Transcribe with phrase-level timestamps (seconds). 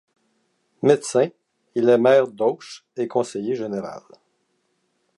[0.81, 1.29] Médecin,
[1.75, 4.01] il est maire d'Auch et conseiller général.